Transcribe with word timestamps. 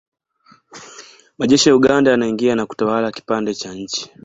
Majeshi 1.37 1.67
ya 1.69 1.75
Uganda 1.75 2.09
yanaingia 2.11 2.55
na 2.55 2.65
kutawala 2.65 3.11
kipande 3.11 3.53
cha 3.53 3.73
nchi 3.73 4.11